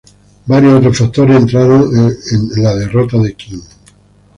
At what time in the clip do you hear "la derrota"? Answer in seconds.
2.63-3.19